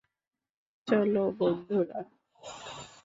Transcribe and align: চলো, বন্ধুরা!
চলো, 0.87 1.23
বন্ধুরা! 1.39 1.99